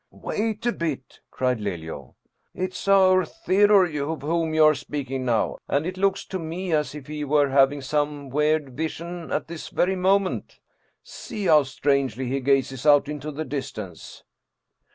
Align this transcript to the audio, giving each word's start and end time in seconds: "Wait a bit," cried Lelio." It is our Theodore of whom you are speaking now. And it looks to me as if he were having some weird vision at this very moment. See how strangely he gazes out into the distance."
"Wait 0.29 0.65
a 0.65 0.71
bit," 0.71 1.19
cried 1.29 1.61
Lelio." 1.61 2.15
It 2.63 2.71
is 2.73 2.87
our 2.87 3.23
Theodore 3.23 3.85
of 3.85 4.23
whom 4.23 4.51
you 4.55 4.63
are 4.63 4.73
speaking 4.73 5.25
now. 5.25 5.59
And 5.67 5.85
it 5.85 5.95
looks 5.95 6.25
to 6.25 6.39
me 6.39 6.73
as 6.73 6.95
if 6.95 7.05
he 7.05 7.23
were 7.23 7.49
having 7.49 7.81
some 7.81 8.31
weird 8.31 8.75
vision 8.75 9.31
at 9.31 9.47
this 9.47 9.67
very 9.69 9.95
moment. 9.95 10.57
See 11.03 11.45
how 11.45 11.61
strangely 11.61 12.25
he 12.29 12.39
gazes 12.39 12.83
out 12.83 13.07
into 13.07 13.29
the 13.31 13.45
distance." 13.45 14.23